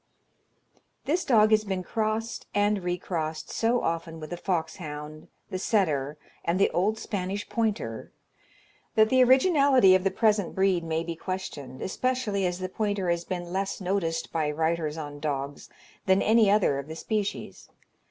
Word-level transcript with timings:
This 1.05 1.23
dog 1.23 1.51
has 1.51 1.63
been 1.63 1.83
crossed 1.83 2.47
and 2.55 2.81
re 2.81 2.97
crossed 2.97 3.51
so 3.51 3.81
often 3.81 4.19
with 4.19 4.31
the 4.31 4.35
fox 4.35 4.77
hound, 4.77 5.27
the 5.51 5.59
setter, 5.59 6.17
and 6.43 6.59
the 6.59 6.71
old 6.71 6.97
Spanish 6.97 7.47
pointer, 7.47 8.11
that 8.95 9.09
the 9.09 9.23
originality 9.23 9.93
of 9.93 10.03
the 10.03 10.09
present 10.09 10.55
breed 10.55 10.83
may 10.83 11.03
be 11.03 11.15
questioned, 11.15 11.83
especially 11.83 12.47
as 12.47 12.57
the 12.57 12.67
pointer 12.67 13.11
has 13.11 13.25
been 13.25 13.53
less 13.53 13.79
noticed 13.79 14.31
by 14.31 14.49
writers 14.49 14.97
on 14.97 15.19
dogs 15.19 15.69
than 16.07 16.23
any 16.23 16.49
other 16.49 16.79
of 16.79 16.87
the 16.87 16.95
species. 16.95 17.69